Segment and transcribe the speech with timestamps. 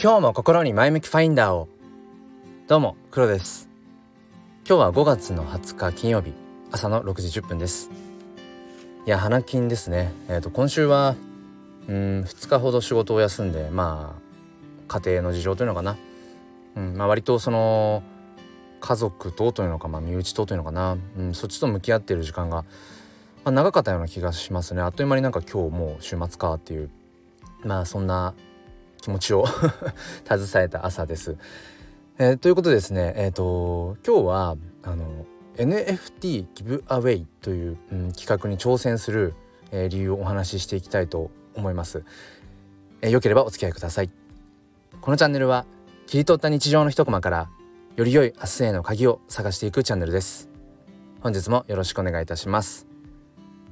[0.00, 1.66] 今日も心に前向きファインダーを。
[2.68, 3.68] どうも黒です。
[4.64, 6.34] 今日は5月の20日金曜日。
[6.70, 7.90] 朝の6時10分です。
[9.06, 10.12] いや花金ですね。
[10.28, 11.16] えっ、ー、と今週は
[11.88, 14.16] うん2日ほど仕事を休んでま
[14.86, 15.96] あ家庭の事情というのかな。
[16.76, 18.04] うんまあ割とその
[18.78, 22.64] 家族とというのか、まあ、身内とというのかな、うん、そっちと向き合っている時間が、ま
[23.46, 24.80] あ、長かったような気がしますね。
[24.80, 26.88] あっという間になんか今日もう週末かっていう。
[27.64, 28.34] まあそんな
[29.00, 29.46] 気持ちを
[30.26, 31.36] 携えた朝です。
[32.18, 35.26] えー、ということですねえっ、ー、と今日はあの
[35.56, 39.34] NFT ギブアウェイという、うん、企画に挑戦する、
[39.70, 42.04] えー、理由をお話ししていきたいと思います。
[43.02, 44.10] えー、よければお付き合いください。
[45.00, 45.64] このチャンネルは
[46.06, 47.50] 切り取った日常の一コマから
[47.96, 50.48] より良い明日への鍵を探していくチャンネルです。
[51.20, 52.86] 本日もよろしくお願いいたします。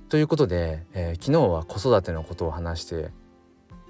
[0.09, 3.11] ということで、えー、昨日は子育てのことを話して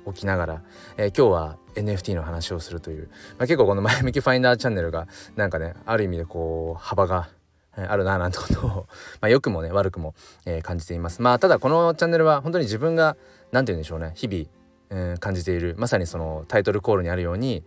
[0.06, 0.62] おきながら、
[0.96, 7.28] えー、今日は NFT の話をするという、まあ、結構この前向きファインダーチャンネルがなんかねある意味でこう幅が
[7.76, 8.70] あるななんてことを
[9.20, 10.14] まあ良くもね悪くも、
[10.46, 11.20] えー、感じています。
[11.20, 13.16] まあただこのチャンネルは本当に自分が
[13.52, 17.64] 何て言うんでしょうね日々、うん、感じているまさにそのタイトルコールにあるように、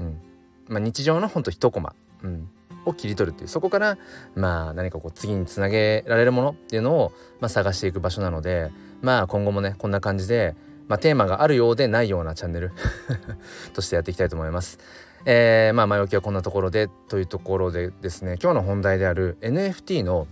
[0.00, 0.20] うん
[0.68, 2.50] まあ、日常のほんと一コマ、うん、
[2.84, 3.98] を切り取るっていうそこから
[4.34, 8.70] まあ何かこう次につなげられるものっていうのを、まあ、探していく場所なので
[9.02, 10.56] まあ今後もねこんな感じで
[10.88, 12.72] まあ、テーマがあるようでないようなチャンネル
[13.74, 14.78] としてやっていきたいと思います。
[15.24, 20.26] えー、まあ前置きはこんなところでというところでですね今日の本題である NFT の、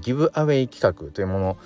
[0.00, 1.56] ギブアウェイ企画というもの、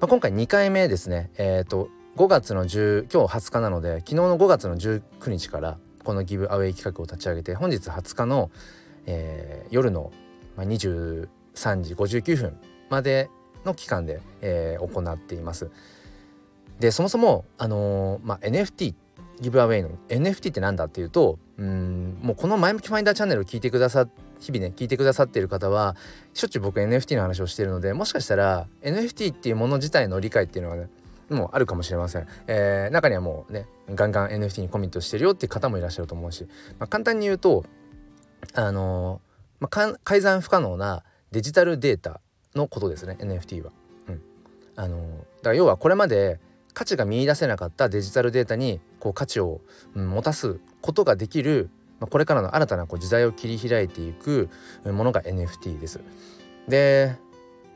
[0.00, 8.50] まあ、今回2回目ですねえ、ー、と5月の10今日20日なので昨日の5月の19日からこのギブアウェイ企画を立ち上げて本日20日の、
[9.06, 10.12] えー、夜の
[10.58, 11.28] 23
[11.80, 12.58] 時59分
[12.90, 13.30] まで
[13.64, 15.70] の期間で、えー、行っています。
[16.78, 18.94] でそもそも、あのー、まあ、NFT
[19.40, 24.06] ギブアウェイの NFT って何だっていうとうんもうこの前向きファインダーチャンネルを聞いてくださ
[24.40, 25.96] 日々ね聞いてくださっている方は
[26.34, 30.88] しょっちゅう僕 NFT の話をしているのでもしかしたら NFT っていうもの自体の理解っていうのがね
[31.28, 36.44] もうあるかもしれません、えー、中にはもうねガンガン NFT にコミットしてるよっていう方もいらっしゃると思うし、
[36.78, 37.64] まあ、簡単に言うと
[38.54, 42.20] あのー、まあ、改ざん不可能なデジタルデータ
[42.54, 43.72] のことですね NFT は。
[44.08, 44.22] うん、
[44.76, 46.38] あのー、だから要はこれまで
[46.76, 49.62] 価値が見いだせなかったデジタルデータにこう価値を、
[49.94, 51.70] 持たすことができる、
[52.00, 54.50] これからの新たなこう時代を切り開いていく
[54.84, 56.00] ものが NFT です。
[56.68, 57.16] で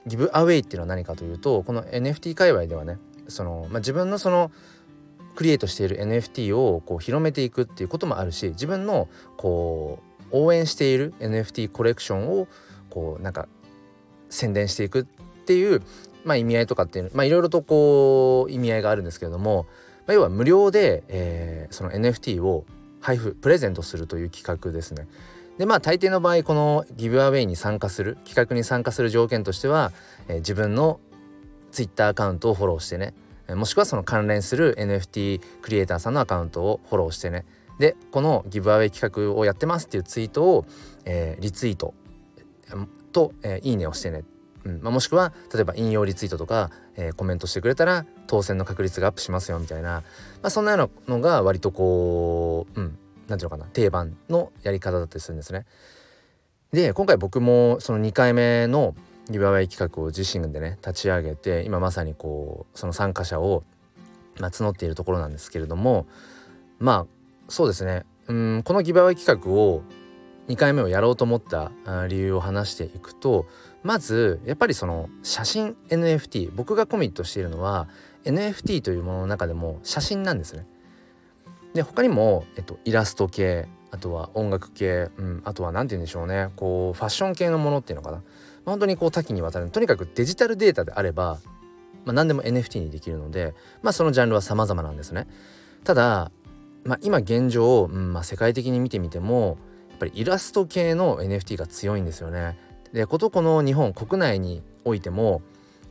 [0.06, 4.50] ギブアウェイっていうのは何かというとこの NFT 界隈ではねその、まあ、自分のその
[5.34, 9.08] クリエイトしている NFT をこう広めていくっていうこともあるし自分の
[9.38, 10.00] こ
[10.30, 12.48] う応援している NFT コレクションを
[12.90, 13.48] こうなんか
[14.28, 15.04] 宣伝していくっ
[15.46, 15.82] ていう
[16.24, 19.66] まあ、意味合いとかっていうまあいろいろとこう意味合いがあるんですけれども、
[20.06, 22.64] まあ、要は無料で、えー、その NFT を
[23.00, 25.08] 配布プレゼントするという企画ですね。
[25.58, 29.92] でまあ大抵の場合このギブアウェイに参加する企画に参加する条件としては、
[30.28, 31.00] えー、自分の
[31.72, 33.14] Twitter アカウントをフォローしてね
[33.54, 37.44] もしくはその関連する NFT クリエイターさんのアカウントをフォローしてね
[37.78, 40.66] でこのギブアウェイ企画をやってますっていうツイートを、
[41.04, 41.94] えー、リツイート
[43.12, 44.22] と、えー、いいねをしてね
[44.64, 44.80] うん。
[44.82, 50.02] まあ、もしくは例えば引用リツイートとか、えー、コメントしてくれたら当選の確率がアップしますよみたいな、ま
[50.44, 52.98] あ、そんなようなのが割とこううん
[53.28, 55.64] 何ていうのかな定番のやり方だったりするんですね。
[56.72, 58.94] で今回僕もその2回目の
[59.28, 63.64] ギブアウェイ企画を自身でね立ち上げて今まさにこうその参加者を、
[64.38, 66.06] まあ、募っているところなんですけれども
[66.78, 67.06] まあ
[67.48, 68.04] そうですね。
[68.28, 69.82] うんこのギブアウェイ企画を
[70.48, 71.70] 2回目をやろうと思った
[72.08, 73.46] 理由を話していくと
[73.82, 77.88] まずやっぱりその写真 NFT 僕がコミットしているのは
[78.24, 80.66] NFT というものの中でも写真なんですね。
[81.74, 91.38] で他にも、えっと、イラスト系あとは音楽系、うん、あとは何て言うんでしょうねこうファッション系のものっていうのかな、まあ、本当にこう多岐にわたるとにかくデジタルデータであれば、
[92.04, 95.26] まあ、何でも NFT にできるので、まあ、そのジャンルは様々なんですね。
[95.84, 96.30] ただ、
[96.84, 99.58] まあ、今現状、うんまあ、世界的に見てみても
[99.90, 102.58] やっぱりイラスト系の NFT が強いんですよね。
[102.92, 105.42] でことこの日本国内においても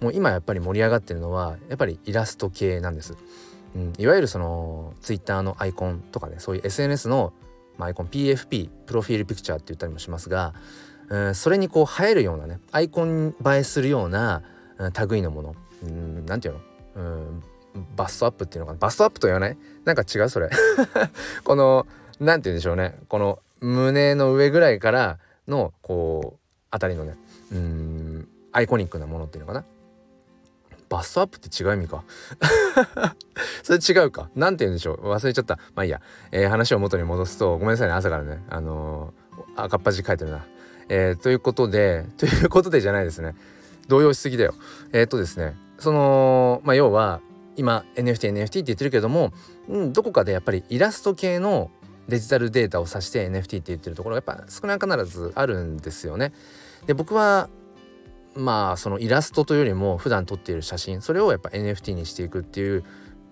[0.01, 3.16] もう今やっぱり盛り上がってるのはやっぱりイラスト系なんです。
[3.75, 7.34] うん、いわゆるそのツイッターのアイコンとかねそういう SNS の、
[7.78, 10.54] アイコン PFP プロフィールピクチャーって言ったりもしますが、
[11.10, 14.42] うん、それにこう映えるようなねアイコン映えするような、
[14.78, 15.56] うん、類のもの。
[15.81, 16.56] 何、うん、て言う
[16.96, 17.44] の、うん、
[17.96, 18.80] バストアップっていうのかな？
[18.80, 19.57] バストアップと言わない？
[19.86, 20.50] なんか違うそれ。
[21.44, 21.88] この
[22.19, 22.98] 何て言うんでしょうね。
[23.07, 26.40] この胸の上ぐらいからのこう
[26.71, 27.16] あたりのね
[27.51, 29.66] うんアイコニックなものっていうのかな
[30.89, 32.04] バストアップって違う意味か
[33.63, 34.30] それ違うか。
[34.36, 35.12] なんて言うんでしょう。
[35.12, 35.60] 忘れちゃった。
[35.75, 36.01] まあいいや。
[36.31, 37.94] えー、話を元に戻すと、ごめんなさいね。
[37.94, 38.44] 朝からね。
[38.50, 40.45] あのー、赤っ端書いてるな。
[40.89, 43.36] えー、ということで、ということでじゃないですね。
[43.88, 44.56] 動揺しすぎだよ。
[44.92, 45.56] えー、っとですね。
[45.77, 47.22] その、まあ要は、
[47.56, 49.31] 今 NFT、NFT って言ってるけども、
[49.68, 51.69] うん、どこかでやっぱりイラスト系の
[52.10, 56.34] デジタルデータを指して NFT って言ってるところがやっぱ少なからずあるんですよね。
[56.86, 57.50] で僕は
[58.36, 62.84] まあそのイラストというよりも普段撮っている写真それをやっぱ NFT にしていくっていう、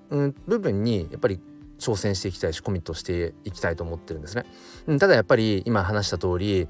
[0.09, 1.39] うん、部分にやっぱり
[1.79, 4.45] 挑戦していきたいしコミットしていきたいと思ってるんですね。
[4.87, 6.67] うん、ただやっぱり今話した通り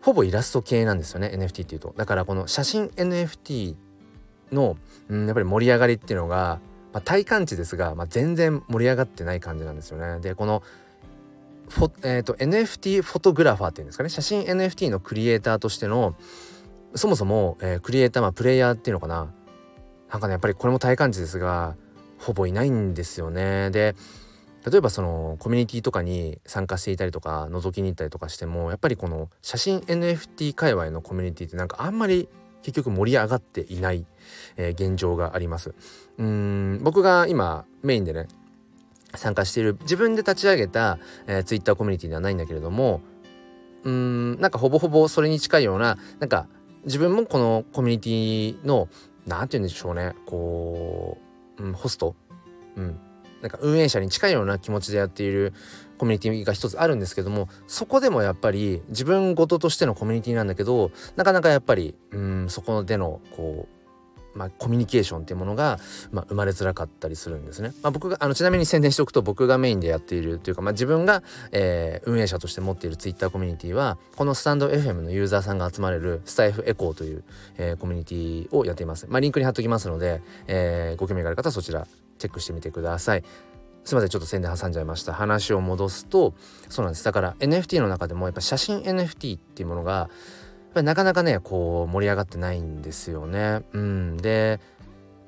[0.00, 1.94] ほぼイラスト系なんですよね NFT っていうと。
[1.96, 3.74] だからこの写真 NFT
[4.52, 4.76] の、
[5.08, 6.60] うん、やっぱり盛り上がりっていうのが、
[6.92, 10.20] まあ、体感値ですが、まあ、全然盛り上がってない感じなんですよね。
[10.20, 10.62] でこの
[11.70, 16.16] フォ、えーと、NFT フォトグラファーっていうんですかね写真 NFT のクリエイターとしての
[16.94, 19.32] そもそも、えー、クリエイター、まあ、プレイヤーっていうのかな
[20.10, 21.76] なんかねやっぱりこれも体感値ですが
[22.18, 23.70] ほぼいないんですよね。
[23.70, 23.94] で
[24.68, 32.28] 例えばそのコミュニティとかに参加していたりとか覗きに行ったりとかしてもやっぱりこの写真 NFT 界隈のコミュニティってなんかあんまり
[32.62, 34.04] 結局盛り上がっていない、
[34.58, 35.74] えー、現状があります。
[36.18, 38.28] うん僕が今メインでね
[39.14, 43.00] 参加している自分で立ち上げた、えー、Twitter コミュニティではないんだけれども
[43.84, 46.46] うんなんかほぼほぼそれに近いようななんか
[46.84, 48.88] 自分もこのコミュニティの
[49.26, 51.18] 何て言うんでしょうねこ
[51.58, 52.14] う、うん、ホスト、
[52.76, 52.98] うん、
[53.42, 55.52] なんか運営者に近いような気持ちでやっている
[55.98, 63.79] コミュニティが一つあるんですけどもそこでもやっぱり自分事としてのコミュニティなんだけどなかなかやっぱりうんそこでのこう
[64.34, 65.78] まあ、コミュニケーションっていうものが、
[66.12, 67.72] まあ、生まれづらかったりするんですね。
[67.82, 71.22] まあ、僕があのちなみに宣伝しておくと僕がメインでやっているというか、まあ、自分が、
[71.52, 77.24] えー、運営者として持っているツイッターコミュニティはこのスタンド FM のユーザーさんが集まれるスタイフエコーという、
[77.58, 79.06] えー、コミュニティをやっています。
[79.08, 81.86] まあ、リンクに貼っときますので、えー、ご興味がある方はそちら
[82.18, 83.24] チェックしてみてください。
[83.84, 86.34] すいませんちょっと宣伝挟んじゃいました話を戻すと
[86.68, 90.10] そうなんですだから NFT の中でもやっぱ写真 NFT っていうものが
[90.74, 93.62] ぱりなかなかねこう盛り上がってないんですよね。
[93.72, 94.60] うん、で、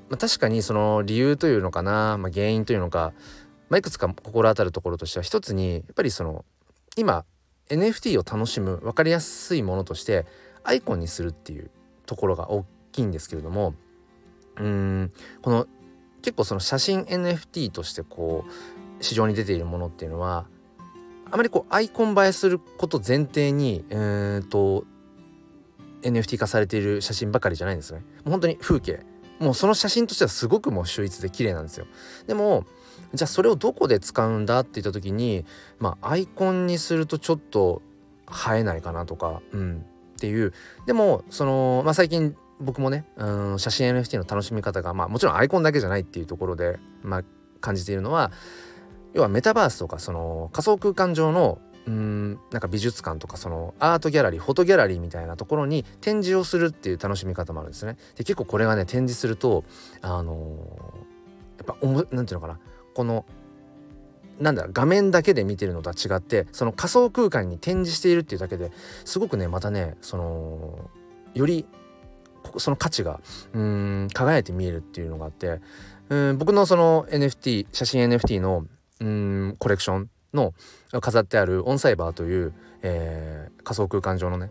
[0.08, 3.12] まあ、確かにその理由というのかな、まあ、原因というのか、
[3.68, 6.44] まあ、いくつか心当たるところとしては一つにやっぱりその
[6.96, 7.24] 今
[7.68, 10.26] NFT を楽しむ分かりやすいものとして
[10.64, 11.70] アイコンにするっていう
[12.06, 13.74] ところが大きいんですけれども
[14.56, 15.66] うんこの
[16.20, 20.46] 結構その写真 NFT としてこう市場に出ているものっていうのは
[21.30, 24.84] あまりこうアイコン映えすること前提にうんと
[26.02, 28.00] NFT 化されている写真ばかりじゃないんですね。
[28.00, 29.04] もう本当に風景。
[29.38, 31.86] もうその写真としてはすごくもう秀逸で綺麗なんですよ。
[32.26, 32.64] でも
[33.14, 35.44] じゃあそれをどこで使うんだって言った時に
[35.78, 37.82] まあアイコンにするとちょっと
[38.54, 39.84] 映えないかなとかうん。
[40.16, 40.52] っていう。
[40.86, 47.22] でもその、まあ、最近僕もねうん写真 NFT の楽しみ方がまあもちろんアイコンだけじゃないっていうところで、まあ、
[47.60, 48.30] 感じているのは
[49.14, 57.96] 要はメタバースとかその仮想空間上のうんなんか美術館とかそのアートギャラリーフォトギャラリーみたいなところに展示をするっていう楽しみ方もあるんですね。
[58.16, 59.64] で結構これがね展示すると
[60.00, 60.38] あのー、
[61.58, 62.58] やっぱおもなんていうのかな
[62.94, 63.24] この
[64.38, 68.70] なんだ画面だけで見てるのとは違ってその仮想空間に展示しているっていうだけで
[69.04, 70.90] すごくねまたねその
[71.34, 71.66] より
[72.58, 73.20] その価値が
[73.52, 75.60] うん輝いて見えるっていうのがあって
[76.08, 78.66] うん僕のその NFT 写真 NFT の
[79.00, 80.54] うんコレクションの
[81.00, 84.50] 飾ってあるオンサイバーという、えー、仮想空間上のね、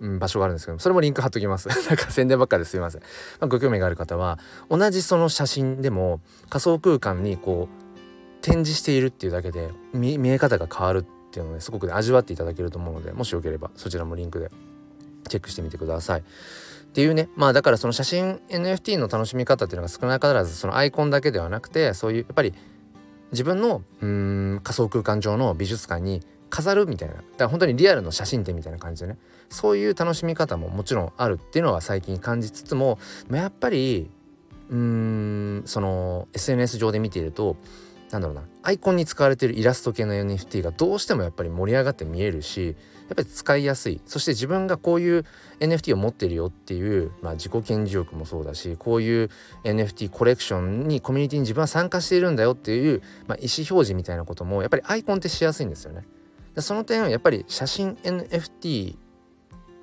[0.00, 1.68] うん、場所があるんですけどそれもリンク貼っときます。
[1.88, 2.76] なんか宣伝ばっかです。
[2.76, 3.06] いません、ま
[3.44, 4.38] あ、ご興味がある方は
[4.70, 7.88] 同じその写真でも仮想空間にこう
[8.40, 14.50] 展示しているっていうだけで見え方が変わるっていうのをねすごく、ね、味わっていただけると思うのでもしよければそちらもリンクで
[15.28, 16.20] チェックしてみてください。
[16.20, 22.54] っていうねまあだからその写真 NFT の楽しみ方っていうのが少なからずそのアイコンだけではなくてそういうやっぱり
[23.32, 27.14] 自分のうん仮想空間上の美術館に飾るみたいな。
[27.14, 29.18] だから本当にリアルの写真展みたいな感じでね。
[29.50, 32.98] そういう楽しみ方ももちろんあるっていうのは最近感じつつも
[33.30, 34.10] やっぱり
[34.70, 37.56] うんその SNS 上で見ていると
[38.10, 42.76] なんだろうなアイコンに使われているイラスト系の NFT がどうしてもやっぱり盛り上がって見えるし
[43.08, 45.24] やっぱり使いやすいそして自分がこういう
[45.60, 49.30] NFT を持ってるよっていう、まあ、自己顕示欲もそうだしこういう
[49.64, 56.06] NFT コレクションにコミュニティに自分は参加しているんだよっていう、まあ、意思表示みたいなこともやっぱりアイコンってしやすいんですよね。
[56.60, 58.96] その点やっぱり写真 NFT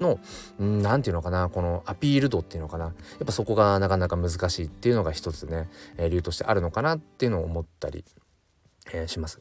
[0.01, 0.19] の
[0.59, 8.03] 何て言うのかなこのアピール度っていうのかなやっぱそこがなかなか難しいっていうのが一つね、えー、理由としてあるのかなっていうのを思ったり、
[8.93, 9.39] えー、します。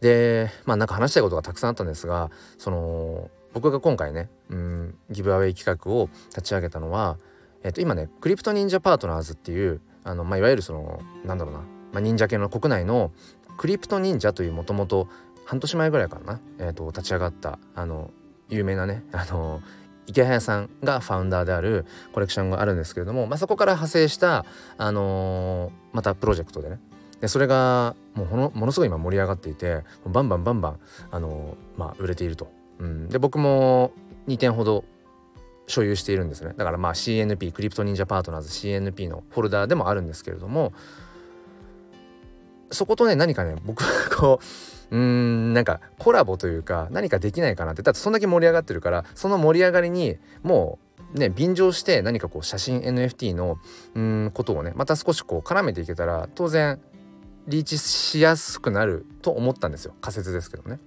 [0.00, 7.18] でまあなんか話したいことがたくさんあったんですがその僕が今回ねうんギブアウェイ企画を立ち上げたのは、
[7.64, 13.12] えっと、今ねクリプト忍者パートナーズっていうあの、まあ、いわゆるそのなんだろうなまあ、忍者系の国内の
[13.56, 15.08] クリプト忍者というもともと
[15.44, 18.10] 半年前ぐらいかな、えーと、立ち上がったあの
[18.48, 19.62] 有名なねあの
[20.08, 24.44] 池早さんがファウンダーであるコレクションがあるんですけれども、まあ、そこから派生した、
[24.78, 26.80] あのー、またプロジェクトでね。
[27.20, 28.24] でそれがも
[28.54, 30.78] うものすごい今盛り上がっていてバンバンバンバン、
[31.10, 32.50] あのー、まあ、売れていると。
[32.78, 33.92] うん、で僕も
[34.28, 34.84] 2点ほど
[35.66, 36.54] 所有しているんですね。
[36.56, 40.72] だからまあ CNP クリプト忍者パートナーズ CNP のフォルダーでもあるんですけれども
[42.70, 44.44] そことね何かね僕はこう
[44.90, 47.82] うんなんかコラボというか何かできないかなって。
[47.82, 50.78] だってそんだけ盛り上がってるからその盛り上がりにも
[51.14, 53.58] うね便乗して何かこう写真 NFT の
[53.94, 56.80] うんことをねまた少しこう絡めていけたら当然
[57.46, 59.94] リーチしやすくなると思ったんですよ。
[60.00, 60.78] 仮説ですけどね。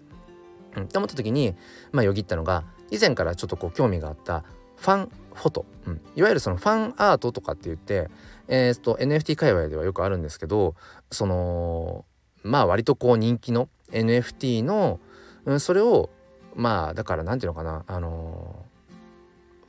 [0.76, 1.56] うん、って思った時に
[1.92, 4.44] まあよぎったのが以前からちょっとこう興味があった
[4.78, 8.10] ファンフォト、うん、いわゆるそのファンアートとかって言って、
[8.48, 10.76] えー、と NFT 界隈ではよくあるんですけど
[11.10, 12.06] その
[12.44, 15.00] まあ割とこう人気の NFT の、
[15.46, 16.10] うん、それを
[16.56, 18.66] まあだから何て言うのかなあの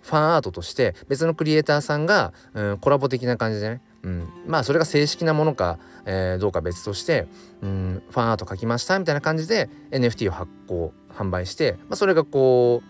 [0.03, 7.27] ー、ファンアートとして別のクリエイターさんが、うん、コラボ的な感じでね、うん、まあそれが正式なものか、えー、どうか別として、
[7.63, 12.83] うん、ファンアート描きましたみたいな感じで NFT を発行販売して、まあ、それがこ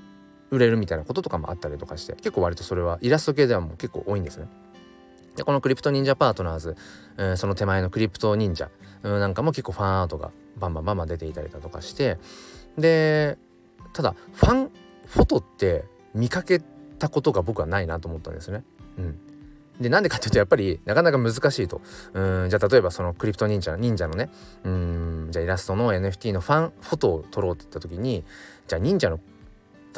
[0.51, 4.47] う売れるみたいなこととかもあったりとかして結構割とそれはイラスト系ではもう結構多いんですね。
[5.37, 6.77] でこのクリプト忍者パートナーズ、
[7.17, 8.71] えー、その手前のクリプト忍者、
[9.03, 12.19] うん、なんかも結構ファンアートがバンバンバンバン出ていたりだとかして
[12.79, 13.39] で
[13.93, 14.71] ただファン
[15.07, 16.61] フォトって見かけ
[16.99, 18.65] たことが僕はないなと思ったんですね。
[18.99, 19.19] うん、
[19.81, 21.81] でなんでかっていうとやっぱりなかなか難しいと
[22.13, 24.31] うんじゃあ例えばそのクリプト忍者の忍者のね
[24.65, 28.25] うんじゃあイラストの NFT のファンフォトを撮ろうって言った時に
[28.69, 29.19] じゃあ忍者の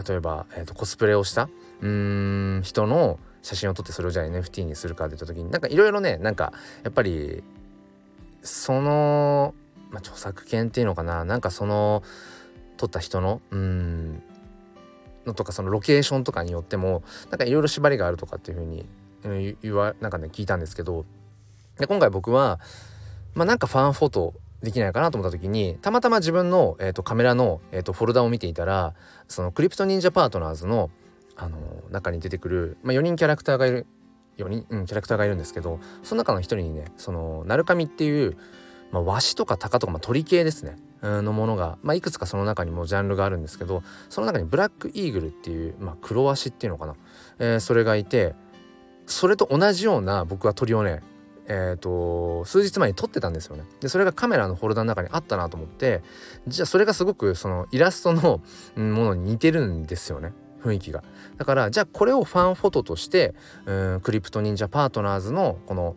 [0.07, 1.49] 例えば、えーと、コスプレをした
[1.81, 7.43] うん人の写真を撮ってそれをじゃあ NFT にするかって言った時になんかいろいろねなんかやっぱり
[8.43, 9.55] その、
[9.95, 11.25] まあ、著作権っていうのかな。
[11.25, 12.03] なんかその
[12.77, 14.23] 撮った人のうん
[15.25, 21.07] のとかそのロケーションとかによってもなんかいろいろ縛りがあるとかっていうふうに言わなんかね聞いたんですけど。
[21.79, 22.61] で今回僕は
[23.35, 28.95] まあなんかファンフォトできないかなと思った時にたまたま自分の、えーと、カメラの、えーと、フォルダを見ていたら
[29.29, 30.91] そのクリプト忍者パートナーズの、
[31.37, 33.87] あのー、中に出てくる、まあ、4人キャラクターがいる
[34.39, 38.37] 4人、うん、キャラクターがいるんですけどその中の一人にねその鳴神っていう、
[38.95, 40.77] まあ、和紙とか鷹とか、まあ、鳥系ですね。
[41.03, 46.95] のものが、まあ、いくつかその中にもジャンルがあるんですけどその中にブラックイーグルっていう、まあ、黒足っていうのかな、
[47.39, 48.35] えー、それがいて
[49.05, 51.03] それと同じような僕は鳥をね
[51.47, 53.65] えーと、数日前に撮ってたんですよね。
[53.81, 56.03] でそれがカメラのフォルダの中にあったなと思って
[56.49, 58.41] じゃあそれがすごくそのイラストの
[58.77, 60.33] ものに似てるんですよね。
[60.63, 61.05] 雰囲気が。
[61.37, 63.35] だからじゃあこれをファンフォトとして
[63.67, 65.97] うんクリプト忍者パートナーズのこの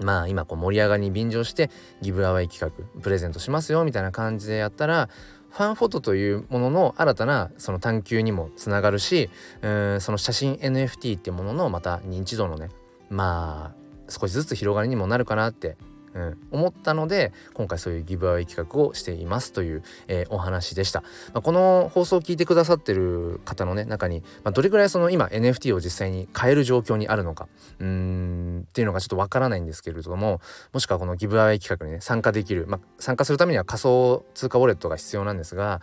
[0.00, 1.70] まあ今こう盛り上がりに便乗して
[2.02, 5.08] ギブアワイ企画プレゼントしますよみたいな感じでやったら
[5.50, 9.30] ファンフォトというものの新たなその探求にもつながるし
[9.62, 12.68] うんその写真 NFT っていうもののまた認知度のね
[13.08, 15.76] まあ少しずつ広がりにもなるかなって
[16.16, 21.02] うん、思ったので今回そういうギブアウェイ企画をしていますという、えー、お話でした、
[21.34, 27.48] まあ、この放送を聞いてくださってる方のね中に、まあ、どれぐらいその今 NFT を実際に買える状況にあるのか
[27.80, 30.40] うんっていうのがちょっとわからないんですけれども
[30.72, 35.82] もしくはこのギブアウェイ企画にね参加できる、まあ、参加するためには仮想通貨ウォレットが必要なんですが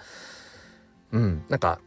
[1.12, 1.80] うんなんか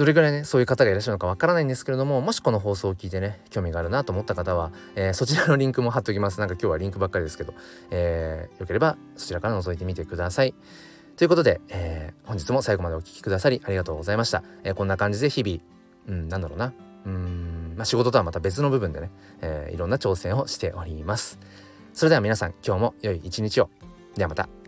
[0.00, 6.40] どれぐらいねそういう方がいらっしゃるのかわからないんですけれどももしこの放送を聞いてね興味があるなと思った方は、えー、そちらのリンクも貼っておきます。
[6.40, 7.52] なんか今日はリンクばっかりですけど、
[7.90, 10.54] えー、よければそちらから覗いてみてください。
[11.18, 15.60] ということで、えー、本日も最後までお聴きくださりありがとうございました、え、こんな感じで日々
[16.08, 16.72] うんなんだろうな。
[17.04, 19.10] うんまあ仕事とはまた別の部分でね、
[19.42, 21.38] えー、いろんな挑戦をしております。
[21.92, 23.68] それでは皆さん今日も良い一日を。
[24.16, 24.59] ではまた。